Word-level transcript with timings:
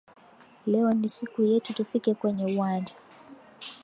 Leo 0.65 0.93
ni 0.93 1.09
siku 1.09 1.41
yetu 1.41 1.73
tufike 1.73 2.13
kwenye 2.13 2.55
uwanja 2.55 2.93